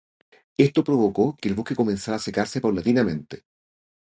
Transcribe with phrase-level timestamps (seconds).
[0.57, 3.45] Esto provocó que el bosque comenzara a secarse paulatinamente.